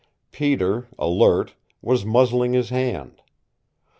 [0.31, 3.21] Peter, alert, was muzzling his hand.